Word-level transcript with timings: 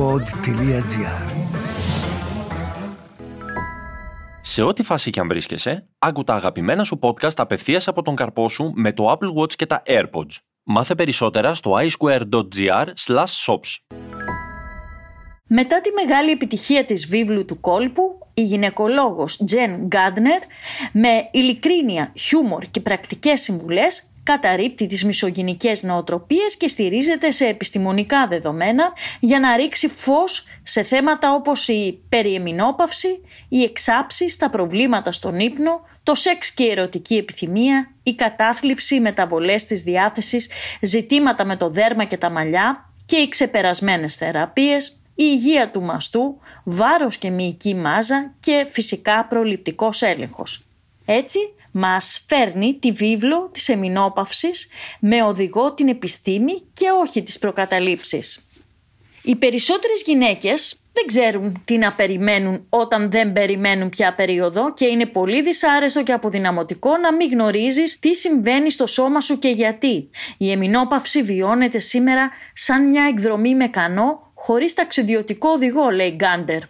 pod.gr 0.00 1.30
Σε 4.40 4.62
ό,τι 4.62 4.82
φάση 4.82 5.10
και 5.10 5.20
αν 5.20 5.28
βρίσκεσαι, 5.28 5.88
άκου 5.98 6.24
τα 6.24 6.34
αγαπημένα 6.34 6.84
σου 6.84 6.98
podcast 7.02 7.36
απευθείας 7.36 7.88
από 7.88 8.02
τον 8.02 8.16
καρπό 8.16 8.48
σου 8.48 8.72
με 8.74 8.92
το 8.92 9.12
Apple 9.12 9.42
Watch 9.42 9.54
και 9.54 9.66
τα 9.66 9.82
AirPods. 9.86 10.36
Μάθε 10.62 10.94
περισσότερα 10.94 11.54
στο 11.54 11.78
iSquare.gr 11.78 12.86
shops. 13.46 13.96
Μετά 15.46 15.80
τη 15.80 15.90
μεγάλη 15.90 16.30
επιτυχία 16.30 16.84
της 16.84 17.06
βίβλου 17.06 17.44
του 17.44 17.60
κόλπου, 17.60 18.02
η 18.34 18.42
γυναικολόγος 18.42 19.36
Τζεν 19.44 19.86
Γκάντνερ 19.86 20.40
με 20.92 21.28
ειλικρίνεια, 21.30 22.12
χιούμορ 22.16 22.64
και 22.70 22.80
πρακτικές 22.80 23.40
συμβουλές 23.40 24.02
καταρρύπτει 24.30 24.86
τις 24.86 25.04
μισογυνικές 25.04 25.82
νοοτροπίες 25.82 26.56
και 26.56 26.68
στηρίζεται 26.68 27.30
σε 27.30 27.46
επιστημονικά 27.46 28.26
δεδομένα 28.26 28.92
για 29.20 29.40
να 29.40 29.56
ρίξει 29.56 29.88
φως 29.88 30.44
σε 30.62 30.82
θέματα 30.82 31.32
όπως 31.32 31.68
η 31.68 32.02
περιεμινόπαυση, 32.08 33.20
η 33.48 33.62
εξάψη 33.62 34.28
στα 34.28 34.50
προβλήματα 34.50 35.12
στον 35.12 35.38
ύπνο, 35.38 35.80
το 36.02 36.14
σεξ 36.14 36.52
και 36.52 36.64
η 36.64 36.70
ερωτική 36.70 37.14
επιθυμία, 37.14 37.94
η 38.02 38.14
κατάθλιψη, 38.14 38.94
οι 38.94 39.00
μεταβολές 39.00 39.64
της 39.64 39.82
διάθεσης, 39.82 40.50
ζητήματα 40.80 41.44
με 41.44 41.56
το 41.56 41.68
δέρμα 41.68 42.04
και 42.04 42.16
τα 42.16 42.30
μαλλιά 42.30 42.90
και 43.04 43.16
οι 43.16 43.28
ξεπερασμένες 43.28 44.16
θεραπείες, 44.16 44.88
η 45.14 45.24
υγεία 45.26 45.70
του 45.70 45.82
μαστού, 45.82 46.38
βάρος 46.64 47.18
και 47.18 47.30
μυϊκή 47.30 47.74
μάζα 47.74 48.34
και 48.40 48.66
φυσικά 48.68 49.24
προληπτικός 49.24 50.02
έλεγχος. 50.02 50.64
Έτσι, 51.04 51.38
μας 51.70 52.24
φέρνει 52.28 52.78
τη 52.80 52.92
βίβλο 52.92 53.50
της 53.52 53.68
εμινόπαυσης 53.68 54.68
με 55.00 55.22
οδηγό 55.22 55.74
την 55.74 55.88
επιστήμη 55.88 56.60
και 56.72 56.86
όχι 57.02 57.22
τις 57.22 57.38
προκαταλήψεις. 57.38 58.44
Οι 59.22 59.36
περισσότερες 59.36 60.02
γυναίκες 60.06 60.80
δεν 60.92 61.06
ξέρουν 61.06 61.62
τι 61.64 61.78
να 61.78 61.92
περιμένουν 61.92 62.66
όταν 62.68 63.10
δεν 63.10 63.32
περιμένουν 63.32 63.88
πια 63.88 64.14
περίοδο 64.14 64.74
και 64.74 64.86
είναι 64.86 65.06
πολύ 65.06 65.42
δυσάρεστο 65.42 66.02
και 66.02 66.12
αποδυναμωτικό 66.12 66.96
να 66.96 67.12
μην 67.14 67.30
γνωρίζεις 67.30 67.98
τι 67.98 68.14
συμβαίνει 68.14 68.70
στο 68.70 68.86
σώμα 68.86 69.20
σου 69.20 69.38
και 69.38 69.48
γιατί. 69.48 70.10
Η 70.38 70.50
εμινόπαυση 70.50 71.22
βιώνεται 71.22 71.78
σήμερα 71.78 72.30
σαν 72.52 72.88
μια 72.88 73.04
εκδρομή 73.04 73.54
με 73.54 73.68
κανό 73.68 74.29
χωρίς 74.42 74.74
ταξιδιωτικό 74.74 75.50
οδηγό, 75.50 75.90
λέει 75.90 76.10
Γκάντερ. 76.10 76.62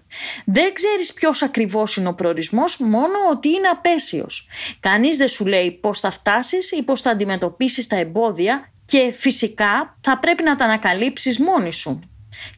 Δεν 0.45 0.75
ξέρεις 0.75 1.13
ποιος 1.13 1.43
ακριβώς 1.43 1.97
είναι 1.97 2.09
ο 2.09 2.15
προορισμός, 2.15 2.79
μόνο 2.79 3.19
ότι 3.31 3.49
είναι 3.49 3.69
απέσιος. 3.69 4.49
Κανείς 4.81 5.17
δεν 5.17 5.29
σου 5.29 5.47
λέει 5.47 5.71
πώς 5.71 6.01
θα 6.01 6.11
φτάσεις 6.11 6.71
ή 6.71 6.83
πώς 6.83 7.01
θα 7.01 7.11
αντιμετωπίσεις 7.11 7.87
τα 7.87 7.97
εμπόδια 7.97 8.73
και 8.85 9.13
φυσικά 9.13 9.99
θα 10.01 10.19
πρέπει 10.19 10.43
να 10.43 10.57
τα 10.57 10.65
ανακαλύψεις 10.65 11.39
μόνη 11.39 11.73
σου. 11.73 12.01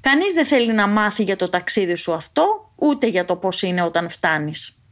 Κανείς 0.01 0.33
δεν 0.33 0.45
θέλει 0.45 0.73
να 0.73 0.87
μάθει 0.87 1.23
για 1.23 1.37
το 1.37 1.49
ταξίδι 1.49 1.95
σου 1.95 2.13
αυτό, 2.13 2.73
ούτε 2.75 3.07
για 3.07 3.25
το 3.25 3.37
πώς 3.37 3.63
είναι 3.63 3.83
όταν 3.83 4.09
φτάνεις. 4.09 4.83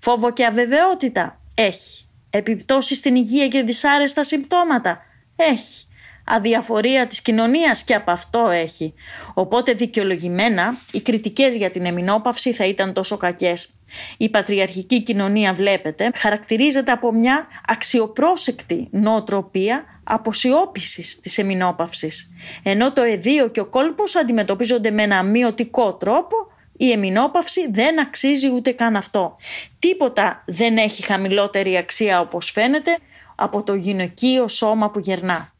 Φόβο 0.00 0.32
και 0.32 0.44
αβεβαιότητα; 0.44 1.40
Έχει. 1.54 2.08
Επιπτώσεις 2.30 2.98
στην 2.98 3.14
υγεία 3.14 3.48
και 3.48 3.62
δυσάρεστα 3.62 4.22
συμπτώματα; 4.22 4.98
Έχει 5.36 5.87
αδιαφορία 6.28 7.06
της 7.06 7.22
κοινωνίας 7.22 7.84
και 7.84 7.94
από 7.94 8.10
αυτό 8.10 8.48
έχει. 8.50 8.94
Οπότε 9.34 9.72
δικαιολογημένα 9.72 10.76
οι 10.92 11.00
κριτικές 11.00 11.56
για 11.56 11.70
την 11.70 11.86
εμινόπαυση 11.86 12.52
θα 12.52 12.64
ήταν 12.64 12.92
τόσο 12.92 13.16
κακές. 13.16 13.68
Η 14.16 14.28
πατριαρχική 14.28 15.02
κοινωνία 15.02 15.52
βλέπετε 15.52 16.10
χαρακτηρίζεται 16.14 16.92
από 16.92 17.12
μια 17.12 17.46
αξιοπρόσεκτη 17.66 18.88
νοοτροπία 18.90 19.84
αποσιώπησης 20.04 21.20
της 21.20 21.38
εμινόπαυσης. 21.38 22.34
Ενώ 22.62 22.92
το 22.92 23.02
εδίο 23.02 23.48
και 23.48 23.60
ο 23.60 23.66
κόλπος 23.66 24.16
αντιμετωπίζονται 24.16 24.90
με 24.90 25.02
ένα 25.02 25.22
μειωτικό 25.22 25.94
τρόπο 25.94 26.36
η 26.80 26.90
εμινόπαυση 26.90 27.70
δεν 27.70 28.00
αξίζει 28.00 28.48
ούτε 28.48 28.72
καν 28.72 28.96
αυτό. 28.96 29.36
Τίποτα 29.78 30.44
δεν 30.46 30.76
έχει 30.76 31.02
χαμηλότερη 31.02 31.76
αξία 31.76 32.20
όπως 32.20 32.50
φαίνεται 32.50 32.98
από 33.34 33.62
το 33.62 33.74
γυναικείο 33.74 34.48
σώμα 34.48 34.90
που 34.90 34.98
γερνά. 34.98 35.52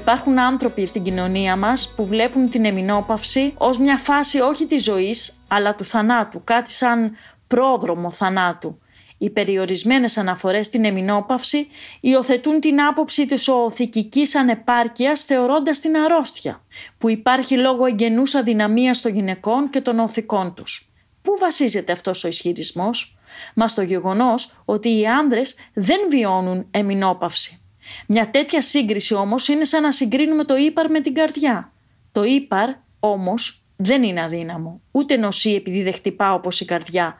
Υπάρχουν 0.00 0.38
άνθρωποι 0.38 0.86
στην 0.86 1.02
κοινωνία 1.02 1.56
μας 1.56 1.92
που 1.96 2.06
βλέπουν 2.06 2.50
την 2.50 2.64
εμινόπαυση 2.64 3.54
ως 3.56 3.78
μια 3.78 3.96
φάση 3.96 4.40
όχι 4.40 4.66
της 4.66 4.82
ζωής 4.82 5.42
αλλά 5.48 5.74
του 5.74 5.84
θανάτου, 5.84 6.44
κάτι 6.44 6.70
σαν 6.70 7.16
πρόδρομο 7.46 8.10
θανάτου. 8.10 8.78
Οι 9.18 9.30
περιορισμένες 9.30 10.16
αναφορές 10.18 10.66
στην 10.66 10.84
εμινόπαυση 10.84 11.68
υιοθετούν 12.00 12.60
την 12.60 12.82
άποψη 12.82 13.26
της 13.26 13.48
οθηκικής 13.48 14.34
ανεπάρκειας 14.34 15.24
θεωρώντας 15.24 15.80
την 15.80 15.96
αρρώστια, 15.96 16.62
που 16.98 17.08
υπάρχει 17.08 17.56
λόγω 17.56 17.86
εγγενούς 17.86 18.34
αδυναμίας 18.34 19.00
των 19.00 19.12
γυναικών 19.12 19.70
και 19.70 19.80
των 19.80 19.98
οθικών 19.98 20.54
τους. 20.54 20.90
Πού 21.22 21.32
βασίζεται 21.40 21.92
αυτός 21.92 22.24
ο 22.24 22.28
ισχυρισμός; 22.28 23.18
Μας 23.54 23.70
στο 23.70 23.82
γεγονός 23.82 24.62
ότι 24.64 24.98
οι 24.98 25.06
άνδρες 25.06 25.54
δεν 25.72 25.98
βιώνουν 26.10 26.66
εμινόπαυση. 26.70 27.60
Μια 28.06 28.30
τέτοια 28.30 28.62
σύγκριση 28.62 29.14
όμως 29.14 29.48
είναι 29.48 29.64
σαν 29.64 29.82
να 29.82 29.92
συγκρίνουμε 29.92 30.44
το 30.44 30.56
ύπαρ 30.56 30.90
με 30.90 31.00
την 31.00 31.14
καρδιά. 31.14 31.72
Το 32.12 32.22
ύπαρ 32.22 32.68
όμως 33.00 33.64
δεν 33.76 34.02
είναι 34.02 34.22
αδύναμο, 34.22 34.80
ούτε 34.90 35.16
νοσεί 35.16 35.50
επειδή 35.50 35.82
δεν 35.82 35.92
χτυπά 35.92 36.34
όπως 36.34 36.60
η 36.60 36.64
καρδιά. 36.64 37.16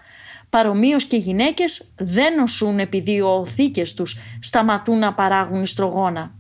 Παρομοίως 0.51 1.05
και 1.05 1.17
οι 1.17 1.19
γυναίκες 1.19 1.93
δεν 1.97 2.35
νοσούν 2.35 2.79
επειδή 2.79 3.13
οι 3.13 3.21
οθήκες 3.21 3.95
τους 3.95 4.19
σταματούν 4.41 4.99
να 4.99 5.15
παράγουν 5.15 5.63
ιστρογόνα. 5.63 6.35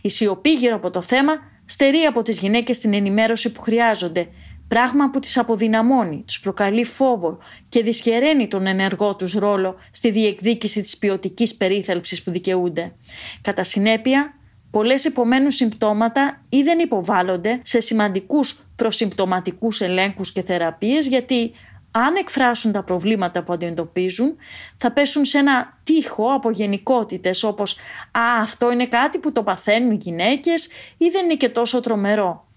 Η 0.00 0.08
σιωπή 0.08 0.52
γύρω 0.52 0.76
από 0.76 0.90
το 0.90 1.02
θέμα 1.02 1.32
στερεί 1.64 1.98
από 1.98 2.22
τις 2.22 2.38
γυναίκες 2.38 2.78
την 2.78 2.94
ενημέρωση 2.94 3.52
που 3.52 3.60
χρειάζονται 3.60 4.28
πράγμα 4.70 5.10
που 5.10 5.18
τις 5.18 5.38
αποδυναμώνει, 5.38 6.22
τους 6.26 6.40
προκαλεί 6.40 6.84
φόβο 6.84 7.38
και 7.68 7.82
δυσχεραίνει 7.82 8.48
τον 8.48 8.66
ενεργό 8.66 9.16
τους 9.16 9.32
ρόλο 9.32 9.76
στη 9.90 10.10
διεκδίκηση 10.10 10.80
της 10.80 10.98
ποιοτικής 10.98 11.54
περίθαλψης 11.54 12.22
που 12.22 12.30
δικαιούνται. 12.30 12.92
Κατά 13.40 13.64
συνέπεια, 13.64 14.34
πολλές 14.70 15.04
υπομένουν 15.04 15.50
συμπτώματα 15.50 16.42
ή 16.48 16.62
δεν 16.62 16.78
υποβάλλονται 16.78 17.60
σε 17.62 17.80
σημαντικούς 17.80 18.58
προσυμπτωματικούς 18.76 19.80
ελέγχους 19.80 20.32
και 20.32 20.42
θεραπείες 20.42 21.06
γιατί 21.06 21.52
αν 21.90 22.14
εκφράσουν 22.16 22.72
τα 22.72 22.82
προβλήματα 22.82 23.42
που 23.42 23.52
αντιμετωπίζουν 23.52 24.36
θα 24.76 24.92
πέσουν 24.92 25.24
σε 25.24 25.38
ένα 25.38 25.78
τείχο 25.84 26.34
από 26.34 26.50
γενικότητες 26.50 27.42
όπως 27.42 27.76
«Α, 28.10 28.40
αυτό 28.40 28.72
είναι 28.72 28.86
κάτι 28.86 29.18
που 29.18 29.32
το 29.32 29.42
παθαίνουν 29.42 29.90
οι 29.90 29.98
γυναίκες» 30.00 30.68
ή 30.96 31.08
«Δεν 31.08 31.24
είναι 31.24 31.36
και 31.36 31.48
τόσο 31.48 31.80
τρομερό». 31.80 32.48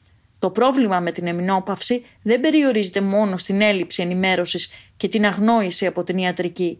Το 0.44 0.50
πρόβλημα 0.50 1.00
με 1.00 1.12
την 1.12 1.28
εμινόπαυση 1.28 2.06
δεν 2.22 2.40
περιορίζεται 2.40 3.02
μόνο 3.02 3.38
στην 3.38 3.62
έλλειψη 3.62 4.02
ενημέρωσης 4.02 4.72
και 4.98 5.08
την 5.08 5.26
αγνόηση 5.26 5.86
από 5.86 6.04
την 6.04 6.18
ιατρική. 6.18 6.78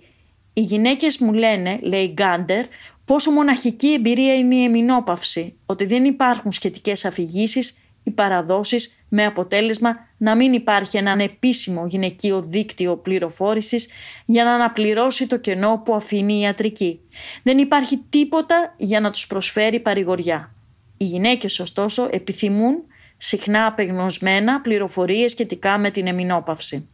Οι 0.54 0.62
γυναίκες 0.62 1.18
μου 1.18 1.34
λένε, 1.34 1.80
λέει 1.82 2.08
Γκάντερ, 2.14 2.66
πόσο 3.06 3.32
μοναχική 3.32 3.94
εμπειρία 3.94 4.36
είναι 4.36 4.56
η 4.56 4.64
εμινόπαυση, 4.64 5.56
ότι 5.66 5.86
δεν 5.86 6.04
υπάρχουν 6.06 6.52
σχετικές 6.52 7.06
αφηγήσεις 7.06 7.78
ή 8.04 8.12
παραδόσεις 8.12 9.06
με 9.10 9.26
αποτέλεσμα 9.26 9.96
να 10.18 10.36
μην 10.36 10.54
υπάρχει 10.54 10.98
ένα 10.98 11.24
επίσημο 11.24 11.86
γυναικείο 11.86 12.42
δίκτυο 12.42 12.98
πληροφόρησης 12.98 13.88
για 14.26 14.44
να 14.44 14.54
αναπληρώσει 14.54 15.28
το 15.28 15.38
κενό 15.38 15.82
που 15.86 15.96
αφήνει 15.96 16.34
η 16.34 16.40
ιατρική. 16.40 17.00
Δεν 17.44 17.58
υπάρχει 17.58 18.02
τίποτα 18.10 18.76
για 18.78 19.00
να 19.00 19.12
τους 19.12 19.28
προσφέρει 19.28 19.80
παρηγοριά. 19.80 20.54
Οι 20.98 21.06
γυναίκες 21.06 21.60
ωστόσο 21.60 22.10
επιθυμούν 22.12 22.84
συχνά 23.18 23.66
απεγνωσμένα 23.66 24.62
πληροφορίες 24.62 25.32
σχετικά 25.32 25.78
με 25.78 25.90
την 25.90 26.08
εμινόπαυση. 26.08 26.88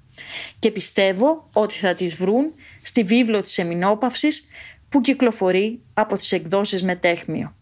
Και 0.59 0.71
πιστεύω 0.71 1.49
ότι 1.53 1.75
θα 1.75 1.93
τις 1.93 2.15
βρουν 2.15 2.53
στη 2.83 3.03
βίβλο 3.03 3.41
της 3.41 3.57
εμινόπαυσης 3.57 4.47
που 4.89 5.01
κυκλοφορεί 5.01 5.79
από 5.93 6.17
τις 6.17 6.31
εκδόσεις 6.31 6.83
Μετέχμιο. 6.83 7.53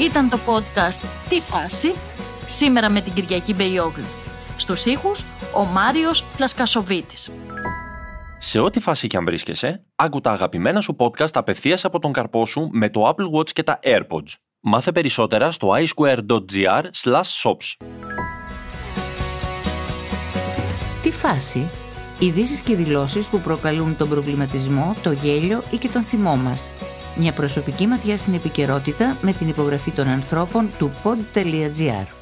Ήταν 0.00 0.28
το 0.28 0.38
podcast 0.46 1.04
«Τι 1.28 1.40
φάση» 1.40 1.94
σήμερα 2.46 2.88
με 2.88 3.00
την 3.00 3.12
Κυριακή 3.12 3.54
Μπεϊόγλου. 3.54 4.06
Στους 4.56 4.84
ήχους 4.84 5.24
ο 5.54 5.64
Μάριος 5.64 6.24
Πλασκασοβίτης. 6.36 7.30
Σε 8.44 8.58
ό,τι 8.58 8.80
φάση 8.80 9.06
και 9.06 9.16
αν 9.16 9.24
βρίσκεσαι, 9.24 9.84
άκου 9.96 10.20
τα 10.20 10.30
αγαπημένα 10.30 10.80
σου 10.80 10.96
podcast 10.98 11.30
απευθείας 11.32 11.84
από 11.84 11.98
τον 11.98 12.12
καρπό 12.12 12.46
σου 12.46 12.68
με 12.72 12.90
το 12.90 13.08
Apple 13.08 13.38
Watch 13.38 13.50
και 13.50 13.62
τα 13.62 13.78
AirPods. 13.82 14.34
Μάθε 14.60 14.92
περισσότερα 14.92 15.50
στο 15.50 15.68
iSquare.gr 15.68 16.82
shops. 17.42 17.86
Τι 21.02 21.10
φάση; 21.10 21.70
Ειδήσεις 22.18 22.60
και 22.60 22.74
δηλώσεις 22.74 23.26
που 23.26 23.40
προκαλούν 23.40 23.96
τον 23.96 24.08
προβληματισμό, 24.08 24.96
το 25.02 25.12
γέλιο 25.12 25.62
ή 25.70 25.76
και 25.76 25.88
τον 25.88 26.02
θυμό 26.02 26.36
μας. 26.36 26.70
Μια 27.16 27.32
προσωπική 27.32 27.86
ματιά 27.86 28.16
στην 28.16 28.34
επικαιρότητα 28.34 29.16
με 29.22 29.32
την 29.32 29.48
υπογραφή 29.48 29.90
των 29.90 30.08
ανθρώπων 30.08 30.70
του 30.78 30.92
pod.gr. 31.02 32.21